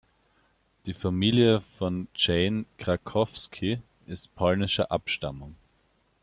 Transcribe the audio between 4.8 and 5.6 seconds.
Abstammung.